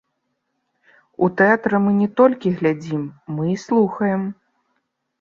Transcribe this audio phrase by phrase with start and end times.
[1.25, 3.07] У тэатры мы не толькі глядзім,
[3.37, 4.29] мы і слухаем.